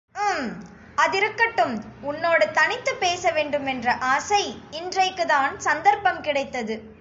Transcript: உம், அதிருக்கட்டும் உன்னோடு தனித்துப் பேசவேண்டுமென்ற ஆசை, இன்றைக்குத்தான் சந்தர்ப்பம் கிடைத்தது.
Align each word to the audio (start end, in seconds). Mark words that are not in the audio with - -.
உம், 0.15 0.63
அதிருக்கட்டும் 0.97 1.81
உன்னோடு 2.01 2.51
தனித்துப் 2.51 2.99
பேசவேண்டுமென்ற 2.99 3.97
ஆசை, 3.99 4.63
இன்றைக்குத்தான் 4.71 5.59
சந்தர்ப்பம் 5.59 6.21
கிடைத்தது. 6.21 6.81